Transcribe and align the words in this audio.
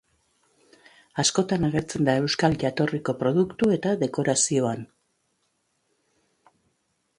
Askotan 1.23 1.67
agertzen 1.67 2.07
da 2.07 2.15
euskal 2.21 2.57
jatorriko 2.65 3.15
produktu 3.21 3.69
eta 3.77 3.93
dekorazioan. 4.07 4.83